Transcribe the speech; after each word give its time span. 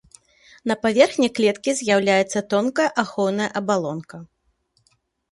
На 0.69 0.75
паверхні 0.85 1.27
клеткі 1.39 1.71
з'яўляецца 1.79 2.39
тонкая 2.53 2.87
ахоўная 3.03 3.49
абалонка. 3.61 4.17